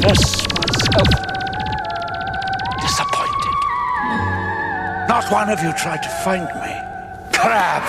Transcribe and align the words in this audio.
confess 0.00 0.46
myself 0.54 1.08
disappointed. 2.80 3.56
Not 5.08 5.24
one 5.30 5.50
of 5.50 5.62
you 5.62 5.72
tried 5.72 6.02
to 6.02 6.08
find 6.24 6.46
me. 6.60 6.74
Crap! 7.32 7.82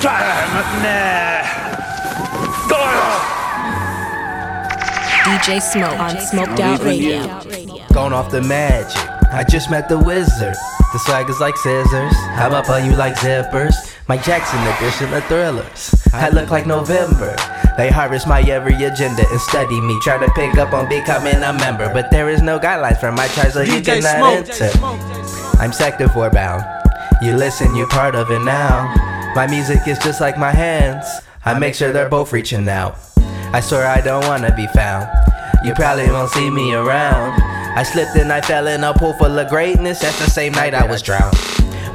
Damn! 0.00 0.82
Nah! 0.82 1.40
DJ 5.24 5.60
Smoke 5.60 6.00
on 6.00 6.18
Smoked 6.20 6.60
Out 6.60 6.82
Radio. 6.82 7.22
Gone 7.92 8.12
off 8.12 8.30
the 8.30 8.42
magic. 8.42 8.96
I 9.32 9.44
just 9.48 9.70
met 9.70 9.88
the 9.88 9.98
wizard. 9.98 10.56
The 10.92 10.98
swag 10.98 11.28
is 11.30 11.38
like 11.40 11.56
scissors. 11.56 12.14
How 12.34 12.48
about 12.48 12.84
you 12.84 12.96
like 12.96 13.14
zippers? 13.16 13.74
Mike 14.10 14.24
Jackson 14.24 14.58
edition 14.74 15.14
of 15.14 15.24
thrillers. 15.26 15.94
I 16.12 16.30
look 16.30 16.50
like 16.50 16.66
November. 16.66 17.36
They 17.76 17.90
harvest 17.90 18.26
my 18.26 18.40
every 18.40 18.74
agenda 18.82 19.22
and 19.30 19.40
study 19.40 19.80
me. 19.80 20.00
Try 20.00 20.18
to 20.18 20.28
pick 20.32 20.56
up 20.56 20.72
on 20.72 20.88
becoming 20.88 21.36
a 21.36 21.52
member. 21.52 21.88
But 21.94 22.10
there 22.10 22.28
is 22.28 22.42
no 22.42 22.58
guidelines 22.58 22.98
for 22.98 23.12
my 23.12 23.28
tribe, 23.28 23.52
so 23.52 23.62
you 23.62 23.74
DJ 23.74 24.02
cannot 24.02 24.48
Smoke. 24.48 24.60
enter. 24.60 25.62
I'm 25.62 25.72
sector 25.72 26.08
4 26.08 26.28
bound. 26.30 26.64
You 27.22 27.36
listen, 27.36 27.76
you're 27.76 27.86
part 27.86 28.16
of 28.16 28.32
it 28.32 28.40
now. 28.40 28.92
My 29.36 29.46
music 29.46 29.86
is 29.86 29.96
just 30.00 30.20
like 30.20 30.36
my 30.36 30.50
hands. 30.50 31.06
I 31.44 31.56
make 31.56 31.76
sure 31.76 31.92
they're 31.92 32.08
both 32.08 32.32
reaching 32.32 32.68
out. 32.68 32.98
I 33.52 33.60
swear 33.60 33.86
I 33.86 34.00
don't 34.00 34.26
wanna 34.26 34.52
be 34.56 34.66
found. 34.74 35.08
You 35.62 35.72
probably 35.74 36.10
won't 36.10 36.32
see 36.32 36.50
me 36.50 36.74
around. 36.74 37.40
I 37.78 37.84
slipped 37.84 38.16
and 38.16 38.32
I 38.32 38.40
fell 38.40 38.66
in 38.66 38.82
a 38.82 38.92
pool 38.92 39.12
full 39.12 39.38
of 39.38 39.48
greatness. 39.48 40.00
That's 40.00 40.18
the 40.18 40.28
same 40.28 40.50
night 40.50 40.74
I 40.74 40.84
was 40.84 41.00
drowned. 41.00 41.36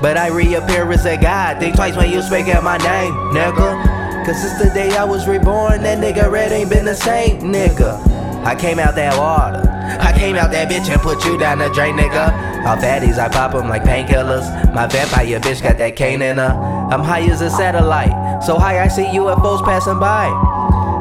But 0.02 0.18
I 0.18 0.28
reappear 0.28 0.92
as 0.92 1.06
a 1.06 1.18
god. 1.18 1.60
Think 1.60 1.76
twice 1.76 1.96
when 1.96 2.12
you 2.12 2.22
speak 2.22 2.48
out 2.48 2.64
my 2.64 2.78
name, 2.78 3.14
nigga. 3.34 4.26
Cause 4.26 4.42
since 4.42 4.58
the 4.60 4.70
day 4.74 4.96
I 4.98 5.04
was 5.04 5.28
reborn, 5.28 5.84
that 5.84 6.00
nigga 6.00 6.30
red 6.32 6.52
ain't 6.52 6.70
been 6.70 6.86
the 6.86 6.96
same, 6.96 7.42
nigga. 7.42 8.02
I 8.46 8.56
came 8.56 8.80
out 8.80 8.96
that 8.96 9.18
water. 9.18 9.62
I 10.02 10.12
came 10.18 10.36
out 10.36 10.52
that 10.52 10.70
bitch 10.70 10.92
and 10.92 11.02
put 11.02 11.24
you 11.26 11.38
down 11.38 11.60
the 11.60 11.70
drain, 11.70 11.96
nigga. 11.96 12.66
All 12.66 12.78
fatties, 12.78 13.20
I 13.20 13.30
pop 13.30 13.54
'em 13.56 13.70
like 13.70 13.84
painkillers. 13.84 14.74
My 14.74 14.88
vampire 14.88 15.40
bitch 15.40 15.62
got 15.62 15.78
that 15.78 15.96
cane 15.96 16.22
in 16.22 16.38
her. 16.38 16.88
I'm 16.92 17.02
high 17.04 17.22
as 17.24 17.42
a 17.42 17.50
satellite. 17.50 18.44
So 18.44 18.58
high 18.58 18.84
I 18.84 18.88
see 18.88 19.06
UFOs 19.06 19.64
passing 19.64 20.00
by. 20.00 20.26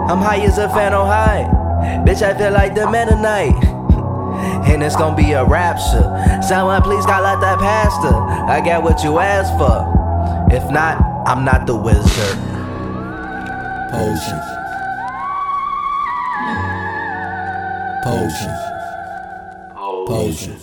I'm 0.08 0.19
high 0.19 0.41
as 0.41 0.58
a 0.58 0.69
phantom 0.69 1.06
high. 1.06 1.48
Bitch, 2.05 2.23
I 2.23 2.34
feel 2.34 2.53
like 2.53 2.75
the 2.75 2.91
Mennonite. 2.91 3.56
And 4.69 4.83
it's 4.83 4.97
gonna 4.97 5.17
be 5.17 5.33
a 5.33 5.45
rapture. 5.45 6.07
Someone 6.47 6.83
please 6.83 7.05
call 7.07 7.25
out 7.25 7.41
that 7.41 7.59
pastor. 7.59 8.15
I 8.15 8.61
got 8.65 8.83
what 8.83 9.03
you 9.03 9.19
asked 9.19 9.57
for. 9.59 9.95
If 10.55 10.71
not, 10.71 11.01
I'm 11.27 11.45
not 11.45 11.67
the 11.67 11.77
wizard. 11.77 12.39
Potion. 13.91 14.41
Potion. 18.05 18.55
Potion. 20.07 20.57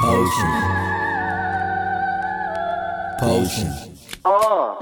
Potion. 0.00 0.52
Potion. 3.18 3.72
Ah. 4.24 4.76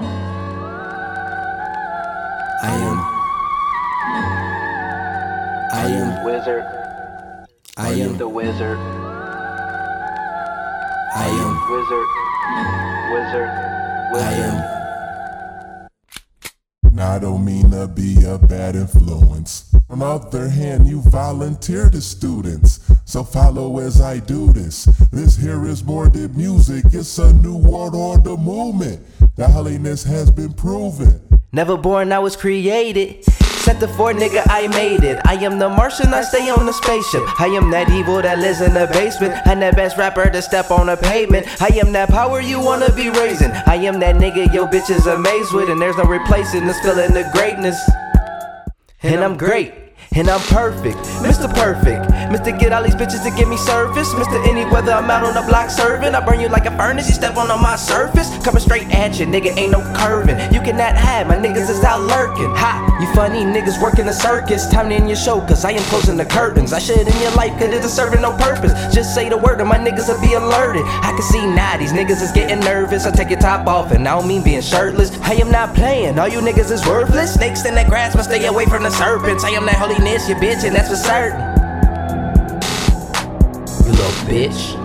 I 2.63 2.69
am. 2.69 2.99
I 2.99 3.11
am. 3.11 3.16
Wizard, 6.27 6.65
I 7.77 7.93
am. 7.93 8.17
the 8.17 8.27
wizard, 8.27 8.77
I 11.15 11.27
am. 11.31 11.55
wizard, 11.71 12.07
wizard, 13.13 13.49
I 14.13 14.33
am. 14.43 14.57
Now, 16.91 17.11
I 17.13 17.19
don't 17.19 17.45
mean 17.45 17.71
to 17.71 17.87
be 17.87 18.25
a 18.25 18.37
bad 18.37 18.75
influence. 18.75 19.73
On 19.89 19.99
the 19.99 20.05
other 20.05 20.49
hand, 20.49 20.85
you 20.89 20.99
volunteer 21.03 21.89
to 21.91 22.01
students. 22.01 22.81
So 23.05 23.23
follow 23.23 23.79
as 23.79 24.01
I 24.01 24.19
do 24.19 24.51
this. 24.51 24.83
This 25.13 25.37
here 25.37 25.65
is 25.65 25.85
more 25.85 26.09
than 26.09 26.35
music, 26.35 26.83
it's 26.91 27.19
a 27.19 27.31
new 27.31 27.55
world 27.55 27.95
order 27.95 28.35
movement. 28.35 28.99
The 29.37 29.47
holiness 29.47 30.03
has 30.03 30.29
been 30.29 30.51
proven. 30.51 31.21
Never 31.53 31.77
born, 31.77 32.11
I 32.11 32.19
was 32.19 32.35
created. 32.35 33.23
Set 33.67 33.81
the 33.81 33.87
four, 33.89 34.13
nigga, 34.13 34.43
I 34.47 34.67
made 34.67 35.03
it. 35.03 35.19
I 35.25 35.33
am 35.33 35.59
the 35.59 35.67
Martian, 35.67 36.13
I 36.13 36.21
stay 36.21 36.49
on 36.49 36.65
the 36.65 36.71
spaceship. 36.71 37.21
I 37.37 37.47
am 37.47 37.69
that 37.71 37.89
evil 37.89 38.21
that 38.21 38.39
lives 38.39 38.61
in 38.61 38.73
the 38.73 38.87
basement. 38.93 39.33
I'm 39.45 39.59
that 39.59 39.75
best 39.75 39.97
rapper 39.97 40.29
to 40.29 40.41
step 40.41 40.71
on 40.71 40.85
the 40.85 40.95
pavement. 40.95 41.45
I 41.61 41.67
am 41.75 41.91
that 41.91 42.07
power 42.07 42.39
you 42.39 42.61
wanna 42.61 42.89
be 42.93 43.09
raising. 43.09 43.51
I 43.51 43.75
am 43.75 43.99
that 43.99 44.15
nigga 44.15 44.53
your 44.53 44.69
bitch 44.69 44.89
is 44.89 45.05
amazed 45.05 45.51
with, 45.51 45.67
and 45.67 45.81
there's 45.81 45.97
no 45.97 46.05
replacing 46.05 46.65
this 46.65 46.79
feeling 46.79 47.17
of 47.17 47.29
greatness. 47.33 47.77
And 49.03 49.21
I'm 49.21 49.35
great. 49.35 49.86
And 50.17 50.27
I'm 50.29 50.41
perfect, 50.49 50.97
Mr. 51.21 51.45
Perfect. 51.53 52.09
Mr. 52.33 52.49
Get 52.59 52.73
all 52.73 52.81
these 52.81 52.95
bitches 52.95 53.21
to 53.21 53.29
give 53.37 53.47
me 53.47 53.55
service. 53.55 54.15
Mr. 54.15 54.43
Any 54.47 54.65
weather, 54.65 54.91
I'm 54.91 55.11
out 55.11 55.23
on 55.23 55.35
the 55.35 55.47
block 55.47 55.69
serving. 55.69 56.15
I 56.15 56.25
burn 56.25 56.39
you 56.39 56.49
like 56.49 56.65
a 56.65 56.75
furnace, 56.75 57.07
you 57.07 57.13
step 57.13 57.37
on, 57.37 57.51
on 57.51 57.61
my 57.61 57.75
surface. 57.75 58.27
Coming 58.43 58.59
straight 58.59 58.89
at 58.89 59.19
you, 59.19 59.27
nigga, 59.27 59.55
ain't 59.55 59.73
no 59.73 59.81
curving. 59.95 60.35
You 60.51 60.59
cannot 60.59 60.97
hide, 60.97 61.27
my 61.27 61.35
niggas 61.35 61.69
is 61.69 61.83
out 61.83 62.01
lurking. 62.01 62.49
Ha, 62.55 62.97
you 62.99 63.05
funny 63.13 63.45
niggas 63.45 63.79
working 63.79 64.07
the 64.07 64.11
circus. 64.11 64.67
Time 64.67 64.89
to 64.89 64.95
end 64.95 65.07
your 65.07 65.15
show, 65.15 65.39
cause 65.41 65.63
I 65.63 65.71
am 65.71 65.83
closing 65.83 66.17
the 66.17 66.25
curtains. 66.25 66.73
I 66.73 66.79
should 66.79 67.07
in 67.07 67.21
your 67.21 67.31
life, 67.33 67.53
cause 67.53 67.69
it 67.69 67.85
is 67.85 67.93
serving 67.93 68.21
no 68.21 68.35
purpose. 68.37 68.73
Just 68.91 69.13
say 69.13 69.29
the 69.29 69.37
word 69.37 69.59
and 69.59 69.69
my 69.69 69.77
niggas 69.77 70.09
will 70.09 70.19
be 70.19 70.33
alerted. 70.33 70.81
I 70.83 71.13
can 71.13 71.21
see 71.21 71.45
now 71.45 71.77
these 71.77 71.93
niggas 71.93 72.23
is 72.23 72.31
getting 72.31 72.59
nervous. 72.61 73.05
I 73.05 73.11
take 73.11 73.29
your 73.29 73.39
top 73.39 73.67
off, 73.67 73.91
and 73.91 74.07
I 74.07 74.17
don't 74.17 74.27
mean 74.27 74.43
being 74.43 74.63
shirtless. 74.63 75.15
I 75.21 75.33
am 75.33 75.51
not 75.51 75.75
playing, 75.75 76.17
all 76.17 76.27
you 76.27 76.39
niggas 76.39 76.71
is 76.71 76.83
worthless. 76.87 77.35
Snakes 77.35 77.65
in 77.65 77.75
the 77.75 77.85
grass, 77.85 78.15
must 78.15 78.31
stay 78.31 78.43
away 78.47 78.65
from 78.65 78.81
the 78.81 78.89
serpents. 78.89 79.43
I 79.43 79.51
am 79.51 79.67
that 79.67 79.77
holiness, 80.07 80.29
you 80.29 80.35
bitch, 80.35 80.63
and 80.63 80.75
that's 80.75 80.89
for 80.89 80.95
certain. 80.95 81.39
You 83.85 83.91
little 83.91 84.11
bitch. 84.27 84.77